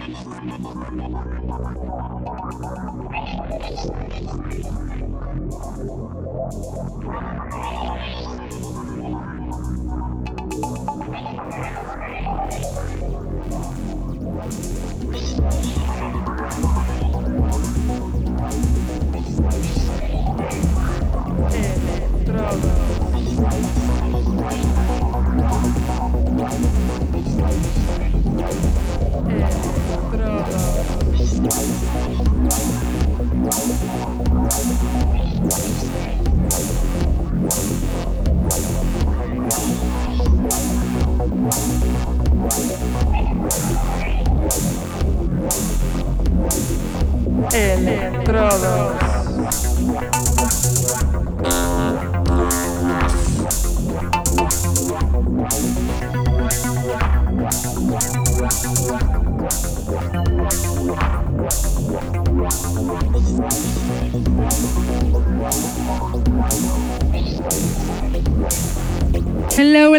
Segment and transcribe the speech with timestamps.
[0.00, 0.80] Estrada.
[47.52, 49.09] Electrodos.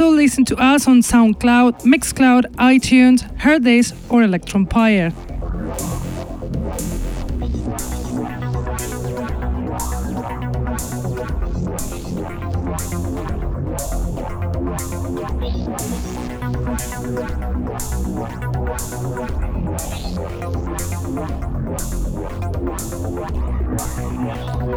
[0.00, 5.12] Also listen to us on SoundCloud, Mixcloud, iTunes, Hearthis, or Electronpire.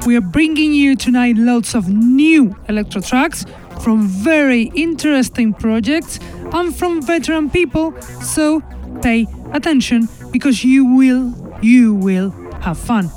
[0.08, 3.46] We are bringing you tonight lots of new electro tracks
[3.82, 6.20] from very interesting projects
[6.54, 8.62] and from veteran people, so
[9.02, 12.32] pay attention because you will, you will
[12.62, 13.10] have fun.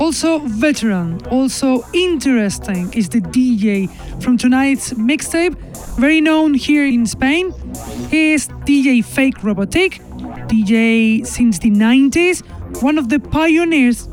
[0.00, 3.88] Also, veteran, also interesting is the DJ
[4.22, 5.54] from tonight's mixtape,
[5.96, 7.52] very known here in Spain.
[8.10, 10.00] He is DJ Fake Robotic,
[10.48, 12.42] DJ since the 90s,
[12.82, 14.08] one of the pioneers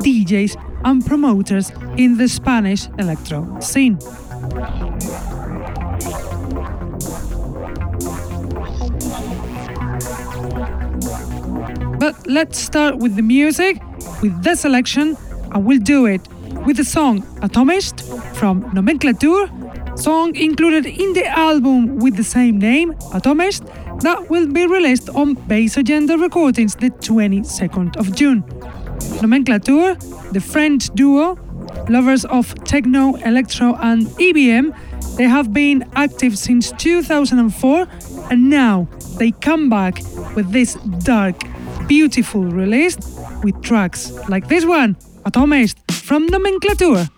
[0.00, 3.98] DJs and promoters in the Spanish electro scene.
[11.98, 13.80] But let's start with the music,
[14.22, 15.16] with the selection,
[15.52, 16.26] and we'll do it
[16.66, 18.02] with the song Atomist
[18.36, 19.50] from Nomenclature,
[19.96, 23.66] song included in the album with the same name, Atomist,
[24.00, 28.44] that will be released on Bass Agenda Recordings the 22nd of June.
[29.20, 29.94] Nomenclature,
[30.32, 31.36] the French duo,
[31.90, 34.72] lovers of techno, electro, and EBM,
[35.16, 37.86] they have been active since 2004
[38.30, 39.96] and now they come back
[40.36, 40.74] with this
[41.04, 41.34] dark,
[41.88, 42.96] beautiful release
[43.42, 47.08] with tracks like this one, Atomist from Nomenclature.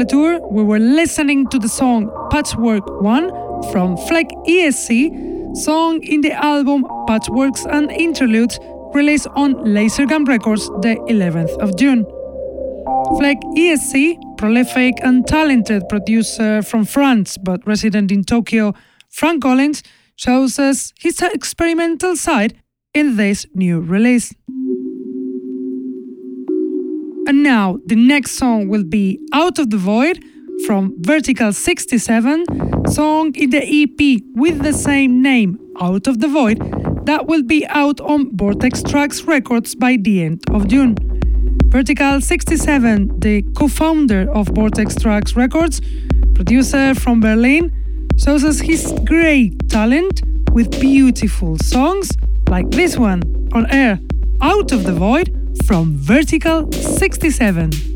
[0.00, 6.84] We were listening to the song Patchwork 1 from Fleck ESC, song in the album
[7.06, 8.58] Patchworks and Interludes,
[8.94, 12.06] released on Lasergun Records the 11th of June.
[13.18, 18.72] Fleck ESC, prolific and talented producer from France but resident in Tokyo,
[19.10, 19.82] Frank Collins,
[20.16, 22.54] shows us his experimental side
[22.94, 24.32] in this new release.
[27.30, 30.18] And now the next song will be Out of the Void
[30.66, 32.44] from Vertical 67,
[32.88, 36.58] song in the EP with the same name, Out of the Void,
[37.06, 40.96] that will be out on Vortex Tracks Records by the end of June.
[41.66, 45.80] Vertical 67, the co founder of Vortex Tracks Records,
[46.34, 47.70] producer from Berlin,
[48.18, 52.10] shows us his great talent with beautiful songs
[52.48, 53.22] like this one
[53.52, 54.00] on air,
[54.40, 57.89] Out of the Void from Vertical 67.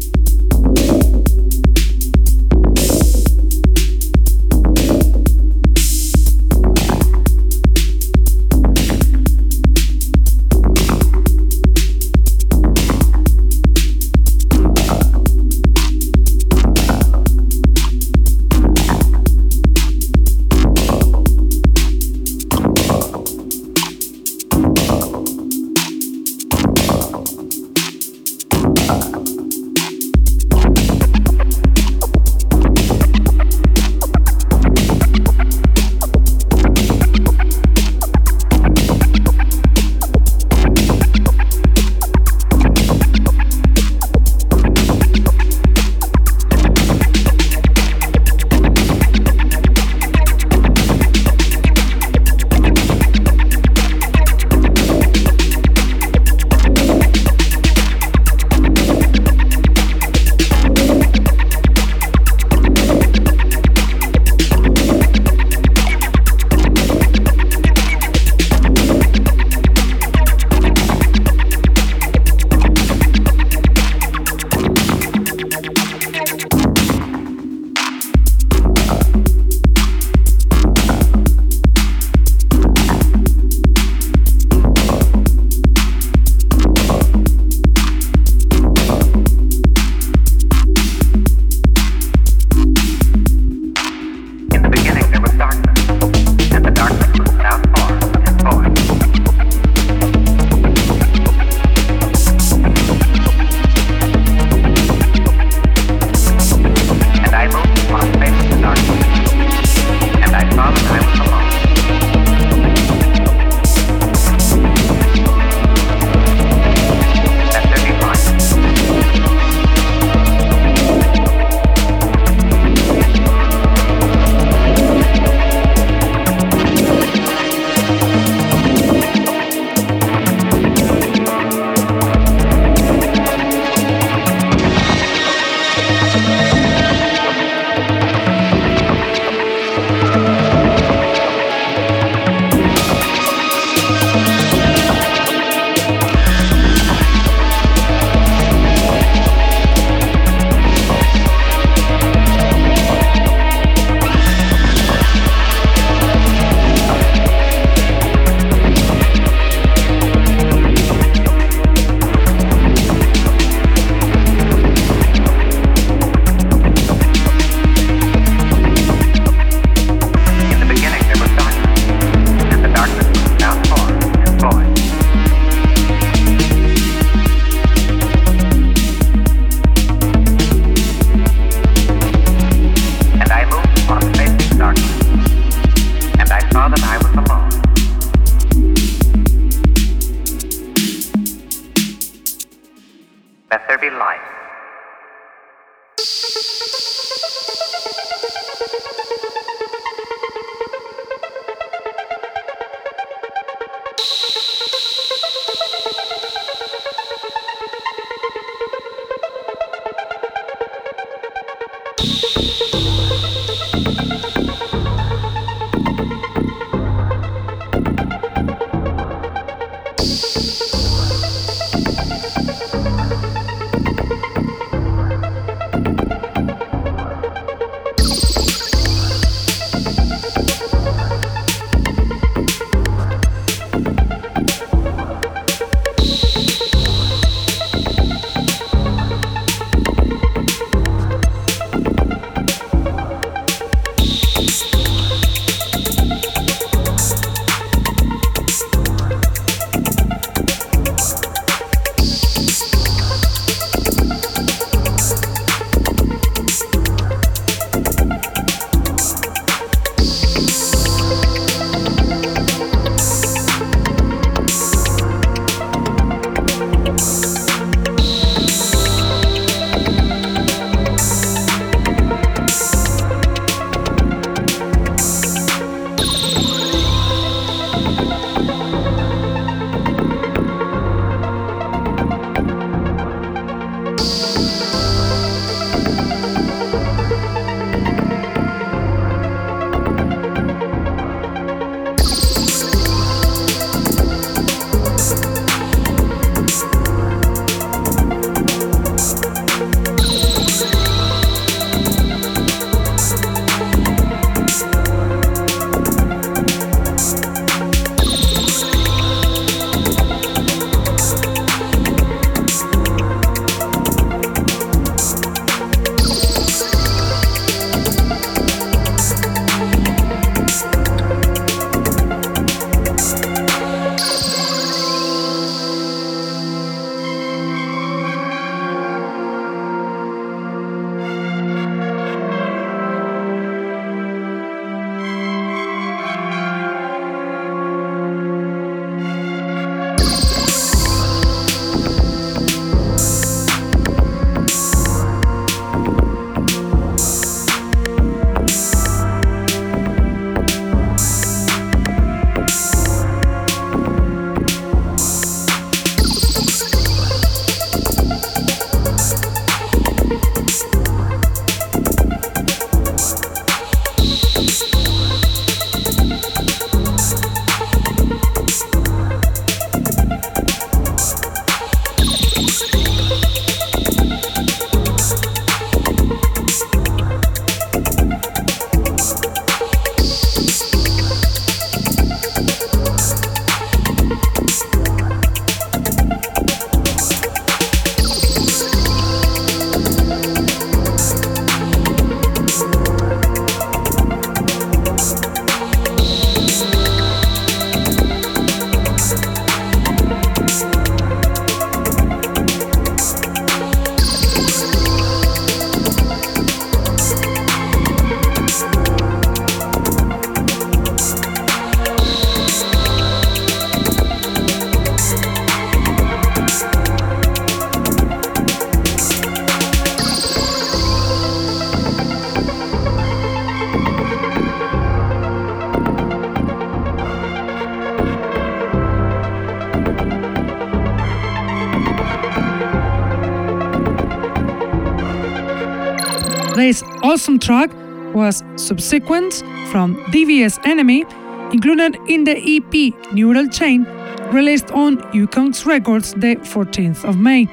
[436.54, 437.70] This awesome track
[438.14, 439.40] was Subsequence
[439.72, 441.04] from DVS Enemy,
[441.52, 443.82] included in the EP Neural Chain,
[444.30, 447.46] released on Ukongs Records the 14th of May.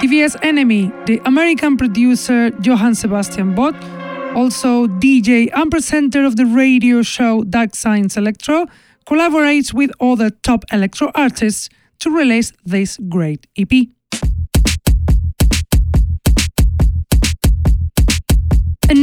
[0.00, 3.74] DVS Enemy, the American producer Johann Sebastian Bott,
[4.36, 8.66] also DJ and presenter of the radio show Dark Science Electro,
[9.04, 13.88] collaborates with other top electro artists to release this great EP.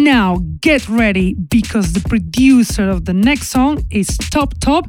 [0.09, 4.85] Now get ready because the producer of the next song is Top Top.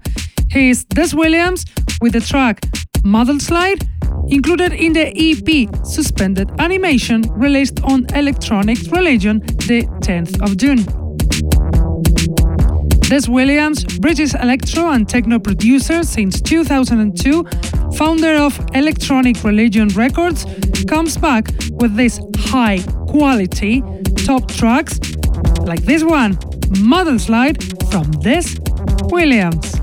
[0.50, 1.66] He is Des Williams
[2.00, 2.56] with the track
[3.04, 3.86] Model Slide,
[4.28, 5.50] included in the EP
[5.84, 10.80] Suspended Animation released on Electronic Religion the 10th of June.
[13.10, 17.44] Des Williams, British electro and techno producer since 2002,
[17.94, 20.46] founder of Electronic Religion Records,
[20.88, 23.82] comes back with this high quality
[24.24, 25.00] top tracks
[25.62, 26.38] like this one,
[26.78, 28.44] Model Slide from Des
[29.10, 29.80] Williams.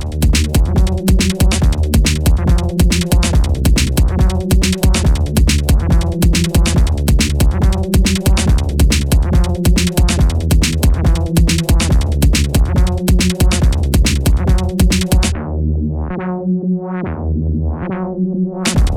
[18.58, 18.97] Wow.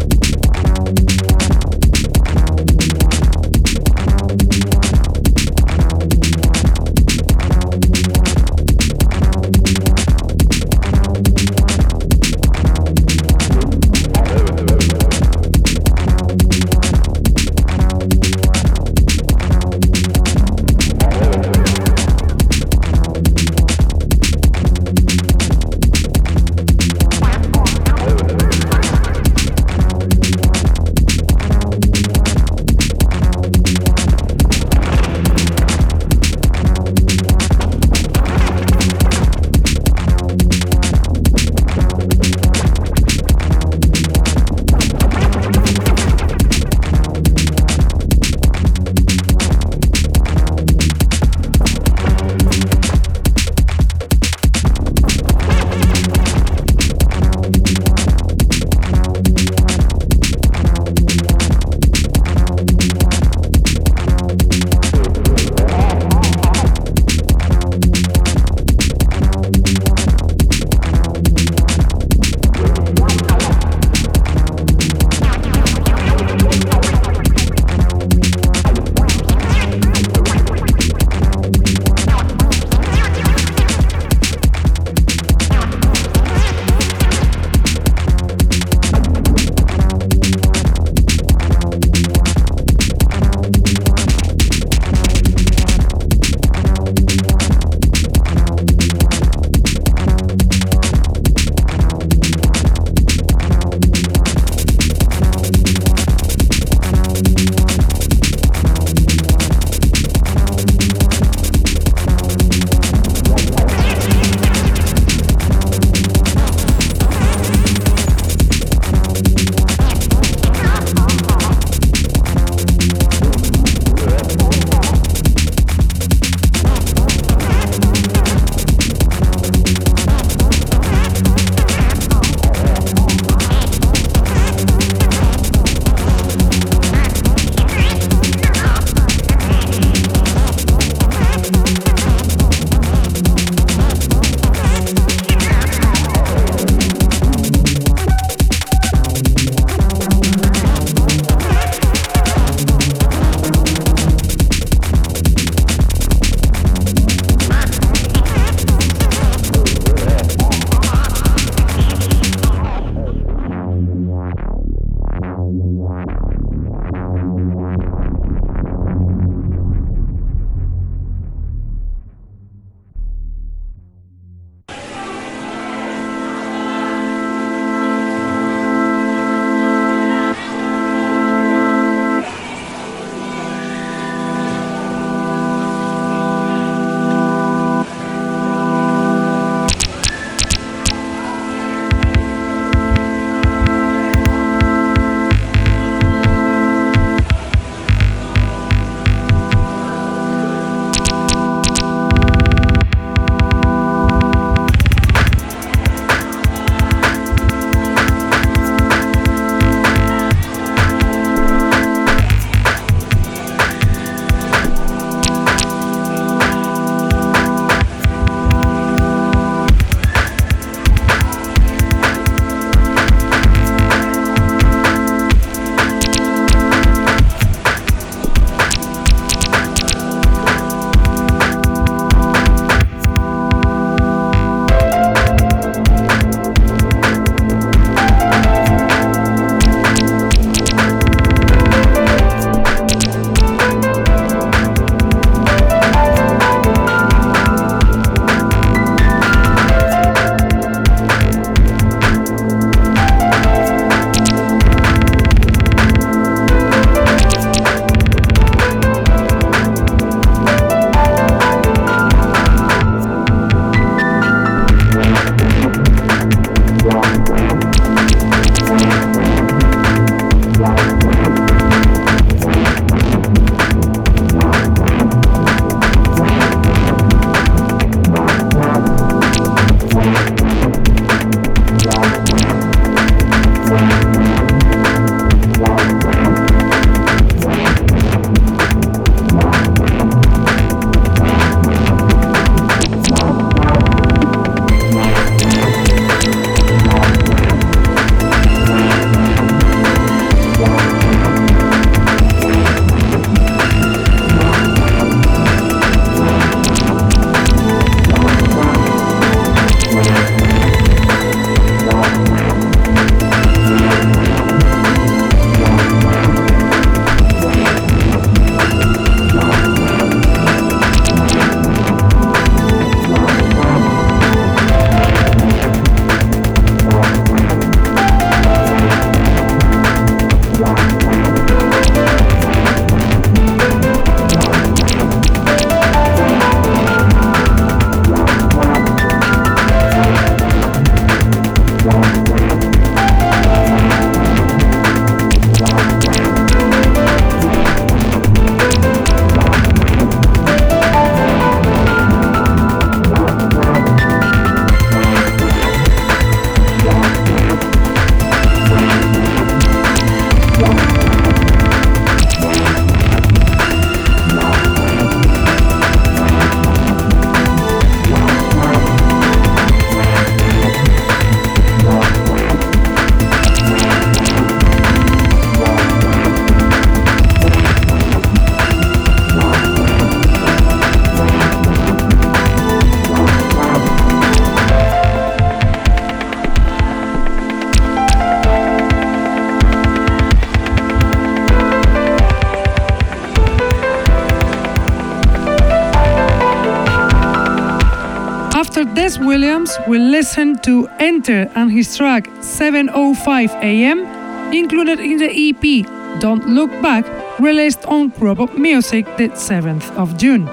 [399.10, 404.06] Des Williams will listen to Enter and his track 705 AM,
[404.52, 407.04] included in the EP Don't Look Back,
[407.40, 410.46] released on Robot Music the 7th of June.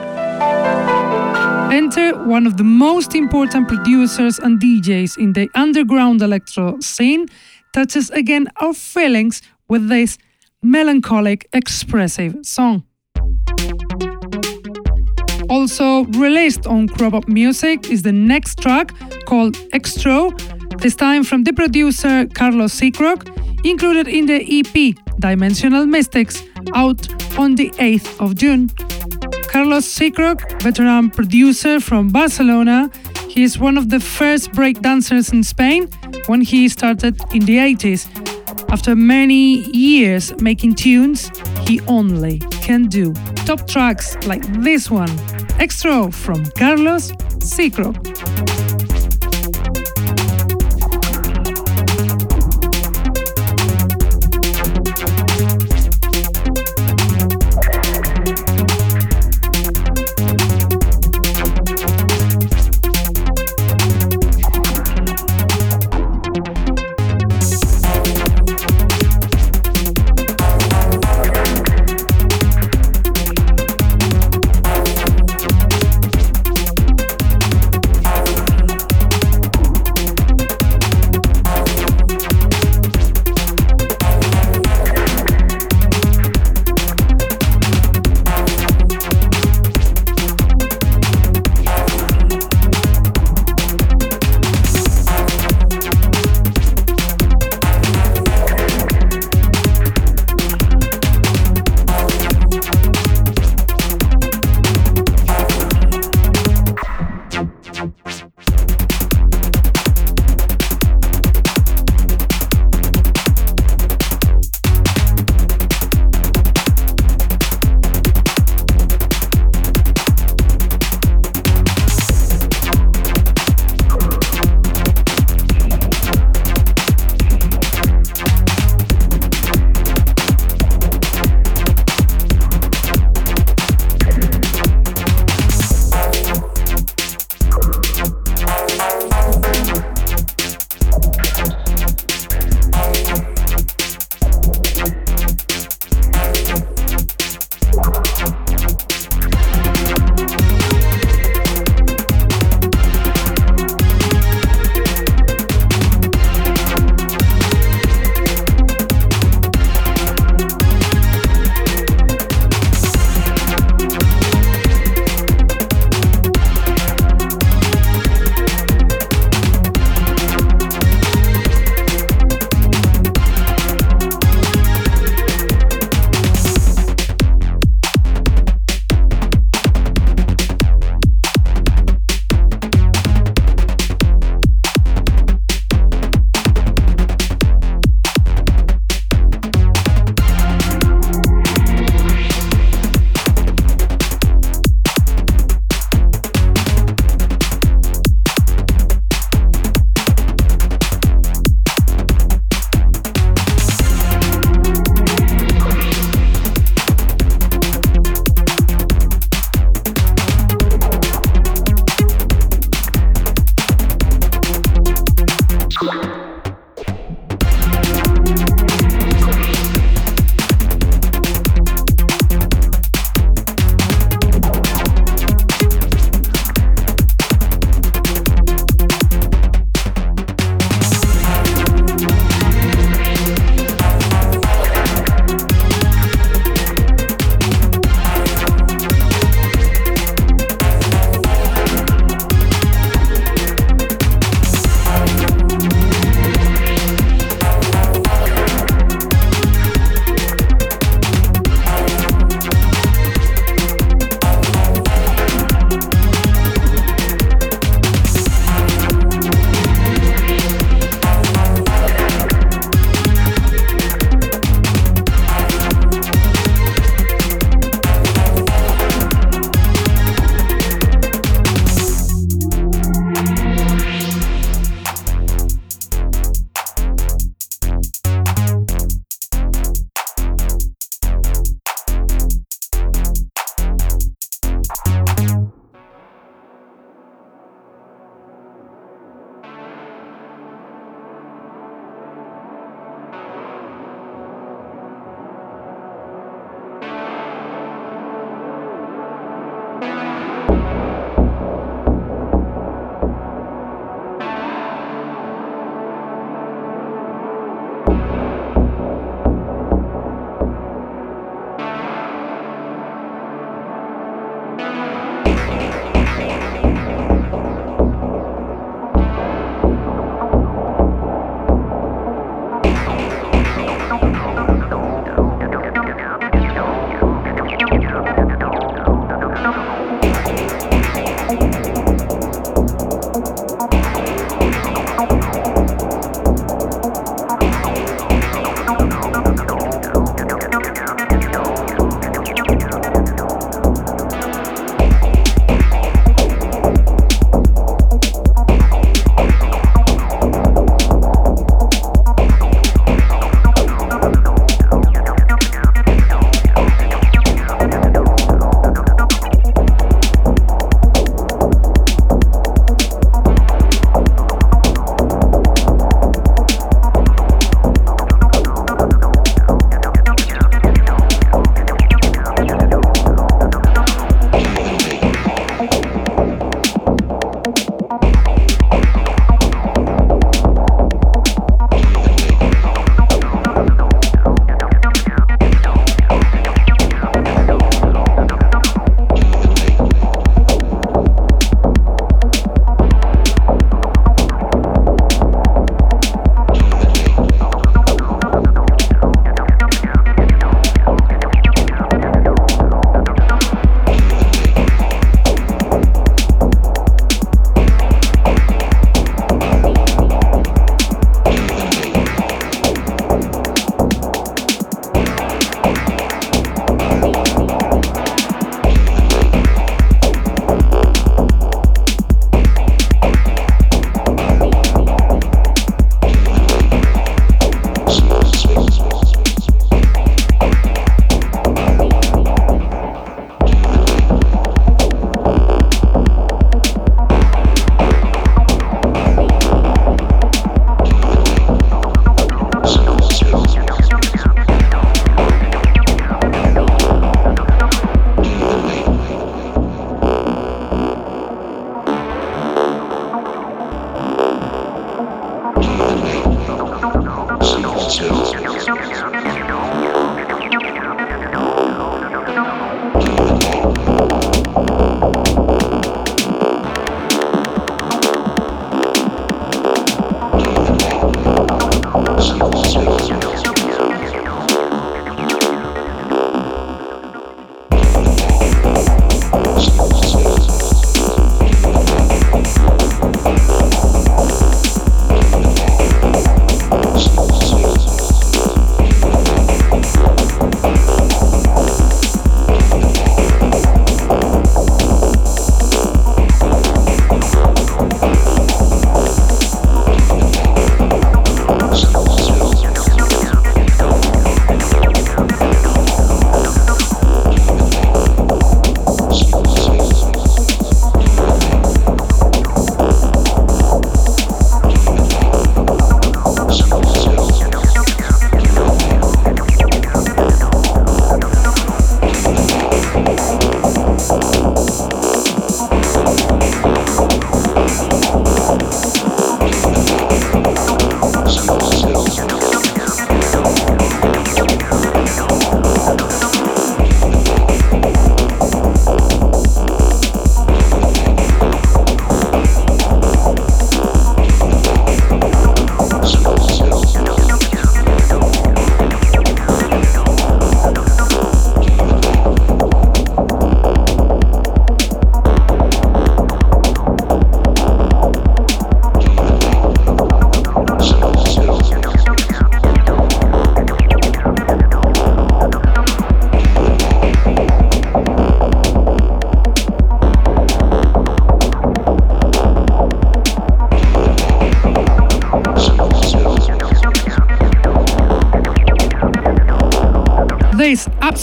[1.71, 7.27] Enter one of the most important producers and DJs in the underground electro scene
[7.73, 10.17] touches again our feelings with this
[10.63, 12.86] melancholic, expressive song.
[15.49, 18.93] Also released on Crop Up Music is the next track
[19.25, 20.37] called Extro,
[20.79, 23.27] this time from the producer Carlos Seacrock,
[23.65, 26.43] included in the EP Dimensional Mystics,
[26.75, 27.07] out
[27.39, 28.69] on the 8th of June.
[29.47, 32.91] Carlos Seacrock, veteran producer from Barcelona,
[33.29, 35.87] he is one of the first breakdancers in Spain
[36.27, 38.07] when he started in the 80s.
[38.69, 41.31] After many years making tunes,
[41.61, 43.13] he only can do
[43.45, 45.09] top tracks like this one,
[45.59, 48.56] Extra from Carlos Seacrock.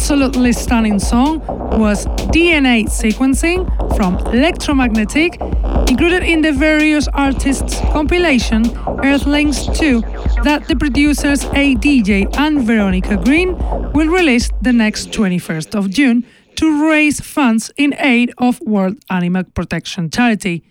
[0.04, 1.40] Absolutely stunning song
[1.80, 3.64] was DNA Sequencing
[3.96, 5.40] from Electromagnetic,
[5.88, 8.64] included in the various artists' compilation
[9.02, 10.02] Earthlings 2
[10.42, 13.56] that the producers ADJ and Veronica Green
[13.94, 16.22] will release the next 21st of June
[16.56, 20.62] to raise funds in aid of World Animal Protection Charity.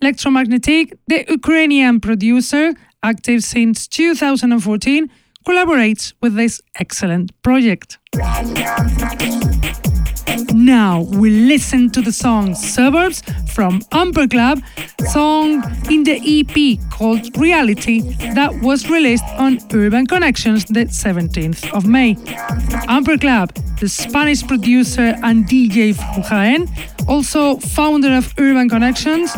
[0.00, 2.72] Electromagnetic, the Ukrainian producer,
[3.04, 5.08] active since 2014,
[5.44, 7.98] collaborates with this excellent project.
[10.54, 13.22] Now we listen to the song Suburbs
[13.52, 14.62] from Amper Club,
[15.10, 18.00] song in the EP called Reality
[18.34, 22.14] that was released on Urban Connections the 17th of May.
[22.86, 29.34] Amper Club, the Spanish producer and DJ from Jaén, also founder of Urban Connections,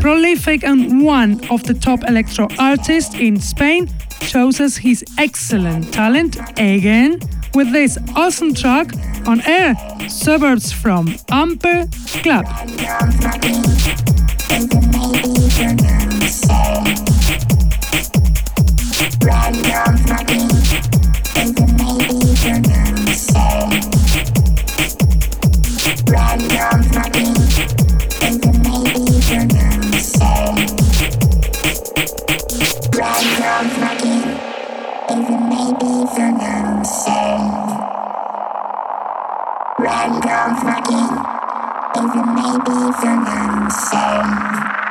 [0.00, 3.88] prolific and one of the top electro artists in Spain,
[4.22, 7.20] shows us his excellent talent again
[7.54, 8.92] with this awesome track
[9.26, 9.74] on air
[10.08, 11.90] Suburbs from Amper
[12.22, 12.46] Club.
[39.78, 41.36] Random fucking
[41.96, 44.85] even maybe the same.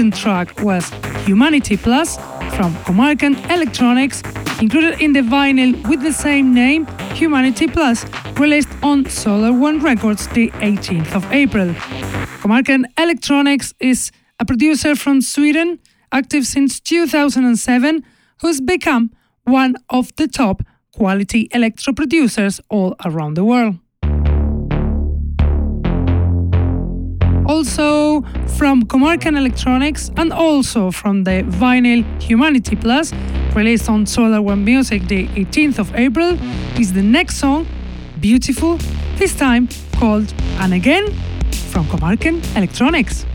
[0.00, 0.88] Potent track was
[1.26, 2.16] Humanity Plus
[2.56, 4.22] from Comarcan Electronics,
[4.62, 8.06] included in the vinyl with the same name, Humanity Plus,
[8.38, 11.74] released on Solar One Records the 18th of April.
[12.40, 15.78] Comarcan Electronics is a producer from Sweden,
[16.12, 18.02] active since 2007,
[18.40, 19.10] who's become
[19.44, 20.62] one of the top
[20.94, 23.76] quality electro producers all around the world.
[27.50, 28.20] Also
[28.56, 33.12] from Comarcan Electronics and also from the vinyl Humanity Plus,
[33.56, 36.38] released on Solar One Music the 18th of April,
[36.78, 37.66] is the next song,
[38.20, 38.78] Beautiful,
[39.16, 41.12] this time called And Again
[41.72, 43.26] from Comarcan Electronics.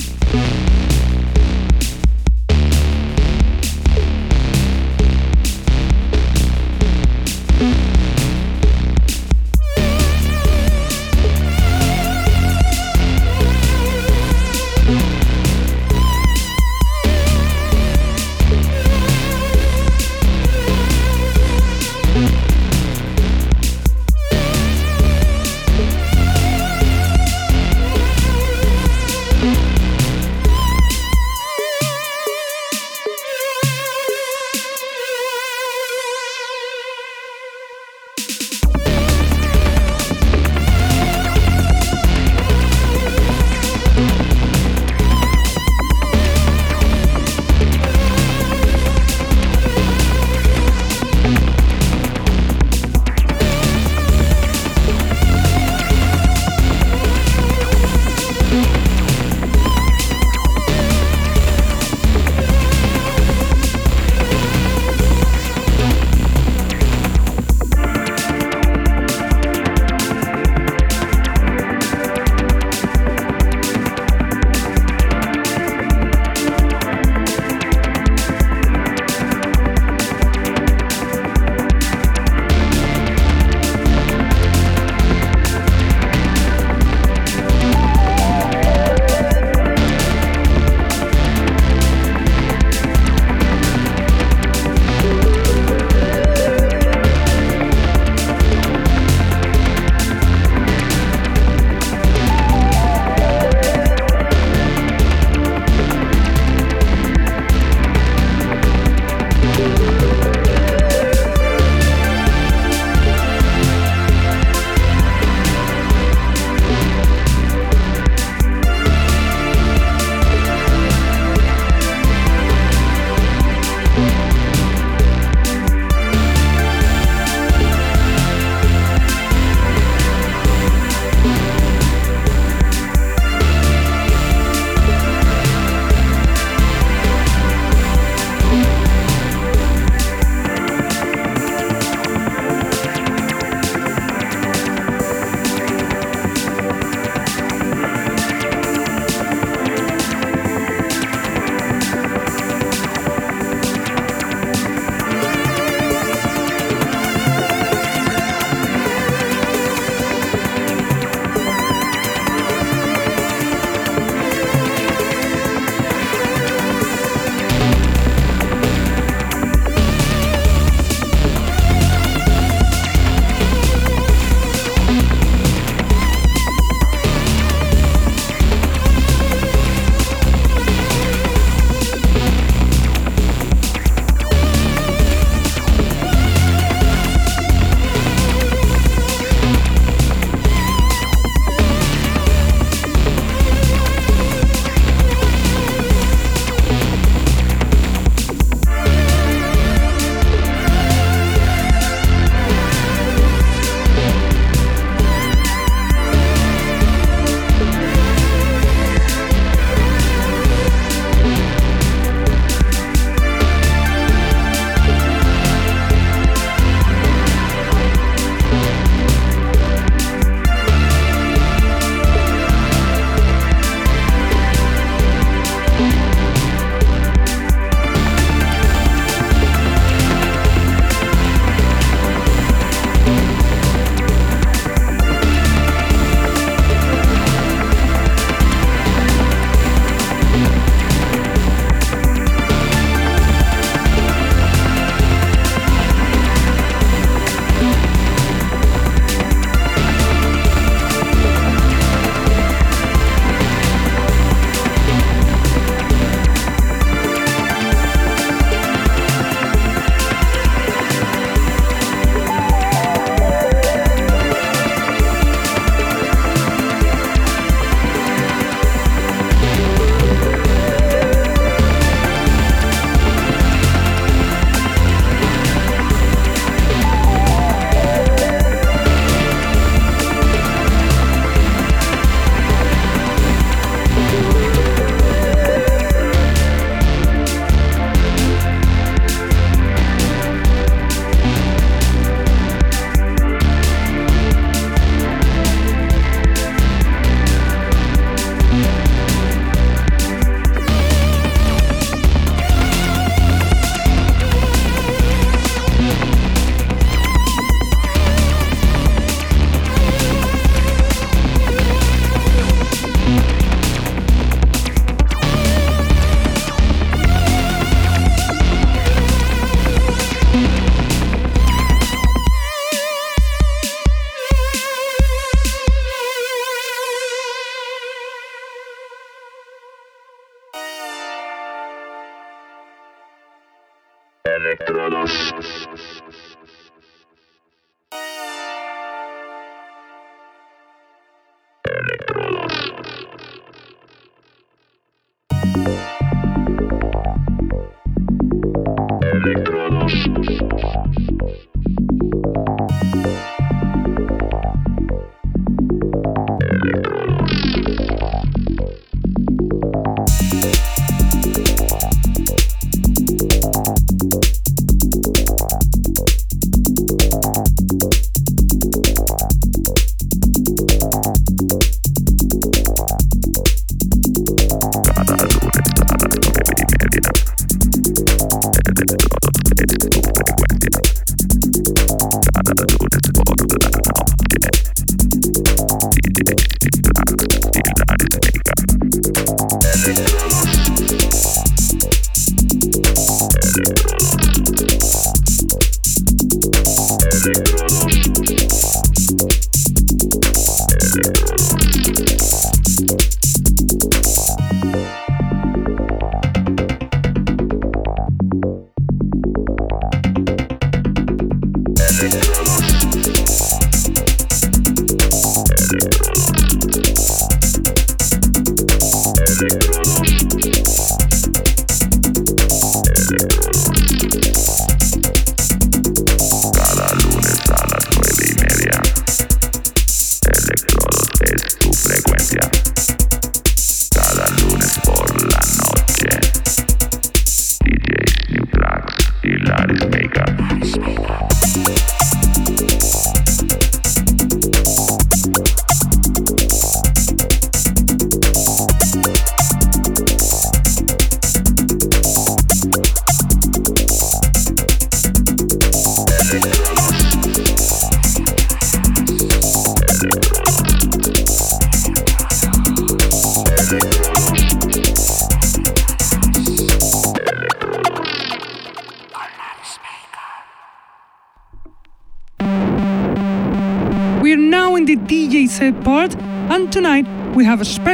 [334.46, 335.10] Electrodos.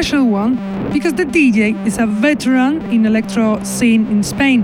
[0.01, 0.55] Special one
[0.91, 4.63] because the DJ is a veteran in electro scene in Spain.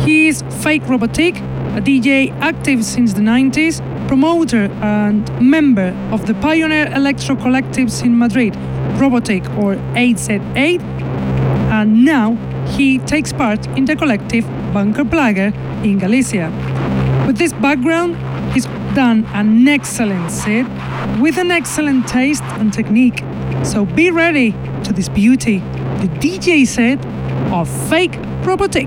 [0.00, 1.36] He is Fake Robotic,
[1.76, 8.18] a DJ active since the 90s, promoter and member of the pioneer electro collectives in
[8.18, 8.56] Madrid,
[8.98, 10.80] Robotic or 8Z8,
[11.70, 12.36] and now
[12.68, 15.52] he takes part in the collective Bunker Plager
[15.84, 16.48] in Galicia.
[17.26, 18.16] With this background,
[18.54, 18.64] he's
[18.94, 20.66] done an excellent set
[21.20, 23.22] with an excellent taste and technique.
[23.72, 24.50] So be ready
[24.84, 25.60] to this beauty,
[26.02, 27.02] the DJ set
[27.50, 28.86] of Fake Robotic.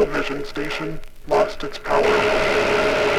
[0.00, 0.98] Television station
[1.28, 3.09] lost its power.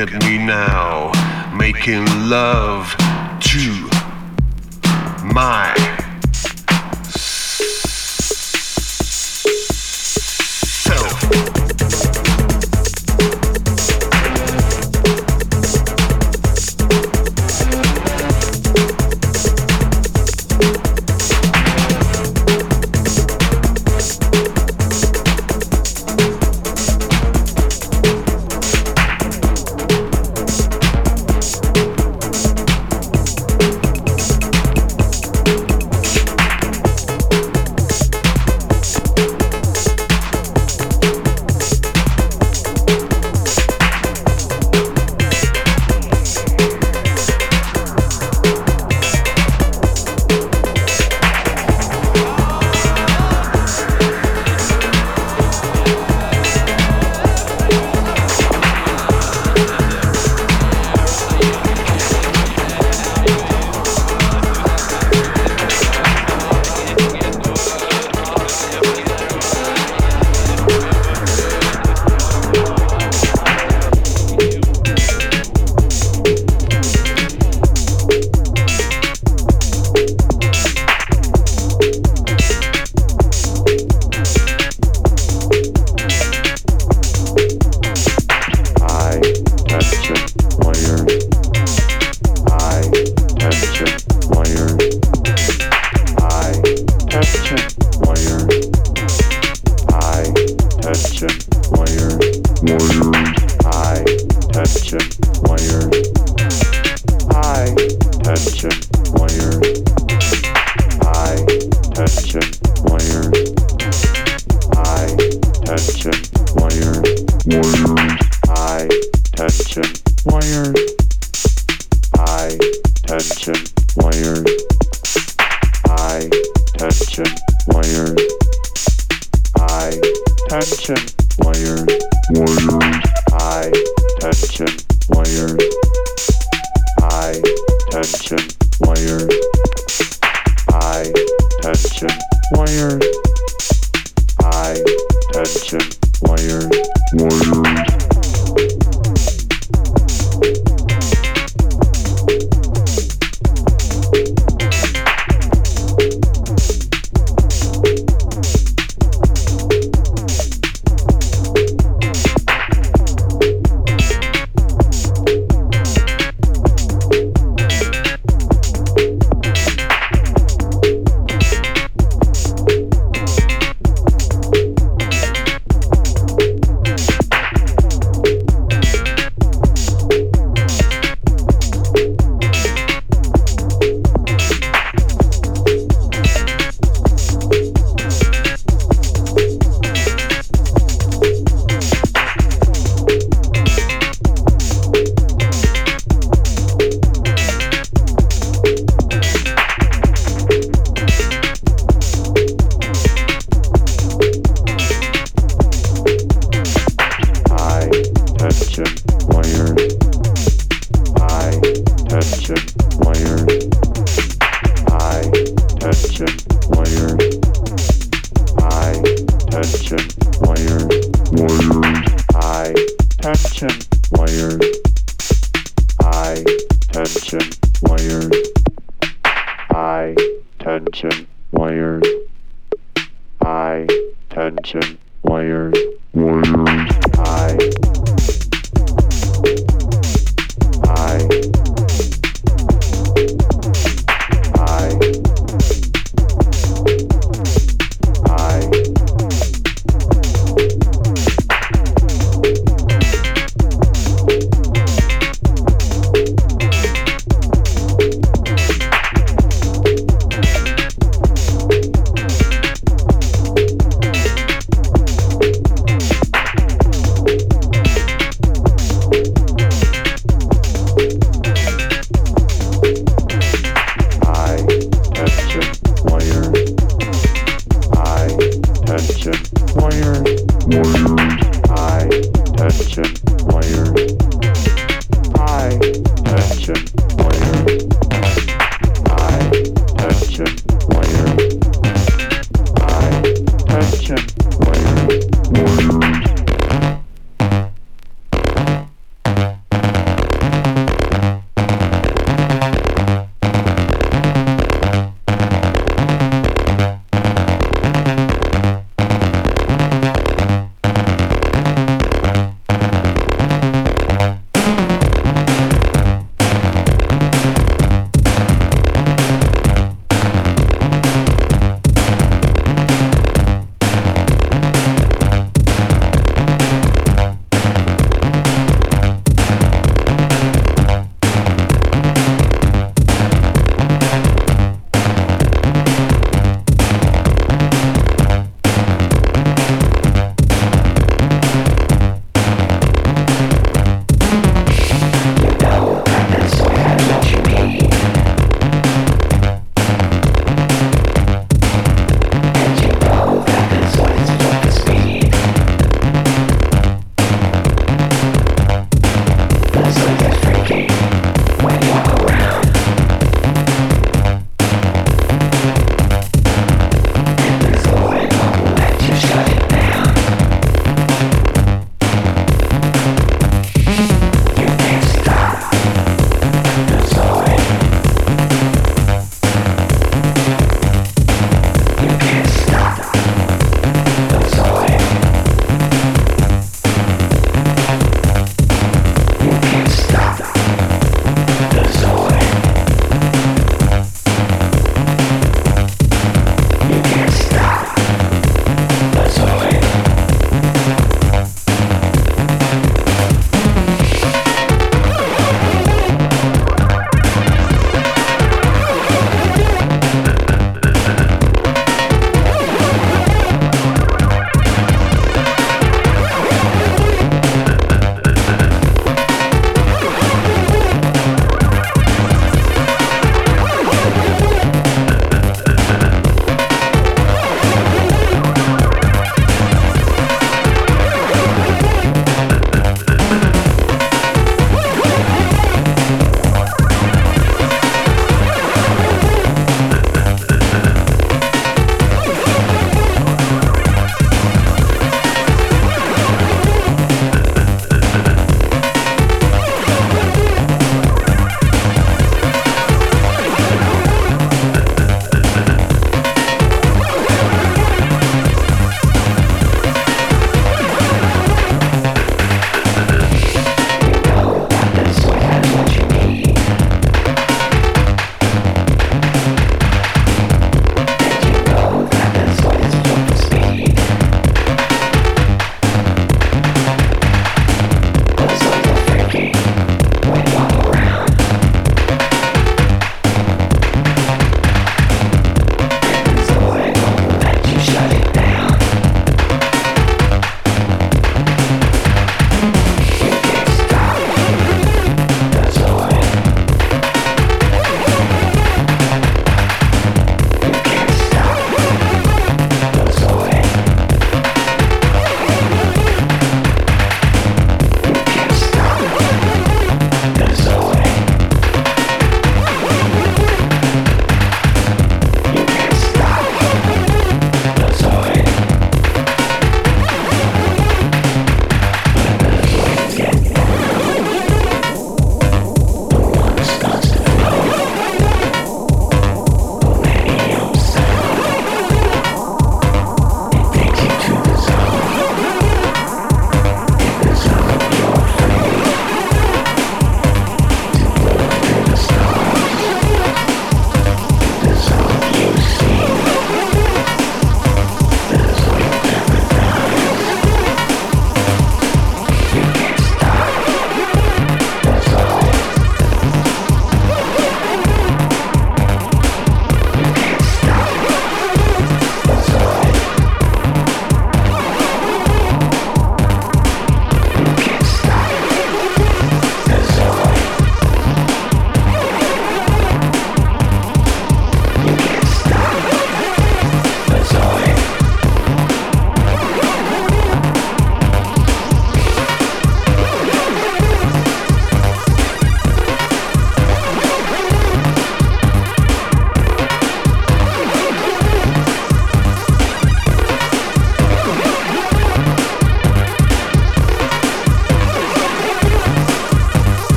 [0.00, 1.12] At me now,
[1.54, 2.96] making love
[3.40, 3.90] to
[5.22, 5.89] my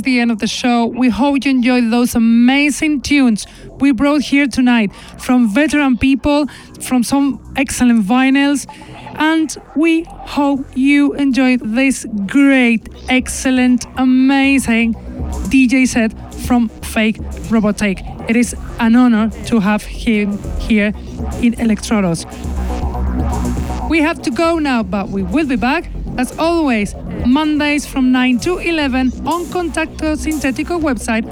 [0.00, 0.86] is the end of the show.
[0.86, 3.46] We hope you enjoyed those amazing tunes
[3.80, 6.46] we brought here tonight from veteran people,
[6.80, 8.66] from some excellent vinyls,
[9.16, 10.04] and we
[10.36, 14.94] hope you enjoyed this great, excellent, amazing
[15.52, 16.12] DJ set
[16.46, 17.18] from Fake
[17.50, 18.00] Robotic.
[18.28, 20.92] It is an honor to have him here
[21.42, 22.24] in Electrodos.
[23.90, 26.94] We have to go now, but we will be back as always
[27.30, 31.24] Mondays from 9 to 11 on Contacto Sintetico website,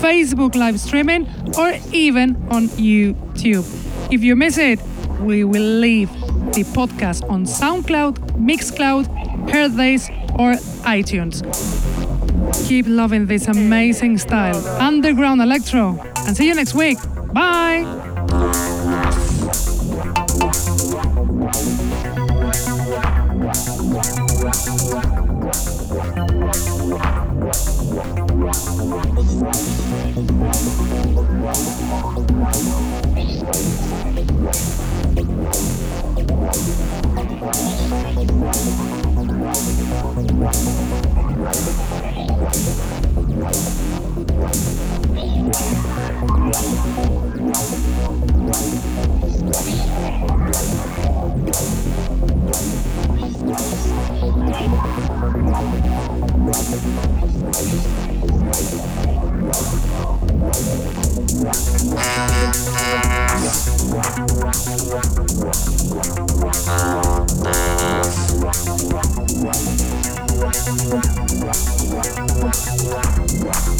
[0.00, 1.26] Facebook live streaming,
[1.58, 3.64] or even on YouTube.
[4.10, 4.80] If you miss it,
[5.20, 6.10] we will leave
[6.52, 9.06] the podcast on SoundCloud, Mixcloud,
[9.48, 10.08] Hearthis,
[10.38, 10.54] or
[10.84, 11.42] iTunes.
[12.66, 16.98] Keep loving this amazing style, underground electro, and see you next week.
[17.34, 18.81] Bye!
[73.42, 73.71] Wow.